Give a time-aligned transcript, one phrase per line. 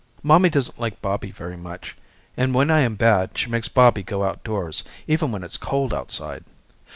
[0.23, 1.95] Mommy doesn't like Bobby very much
[2.35, 6.43] and when I am bad she makes Bobby go outdoors even when it's cold outside.